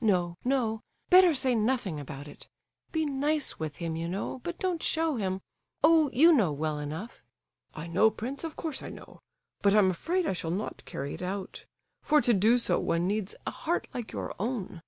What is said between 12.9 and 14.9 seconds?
needs a heart like your own.